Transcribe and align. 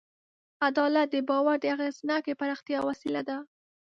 عدالت 0.67 1.07
د 1.11 1.15
باور 1.29 1.55
د 1.61 1.65
اغېزناکې 1.75 2.33
پراختیا 2.39 2.79
وسیله 2.89 3.21
ده. 3.29 3.37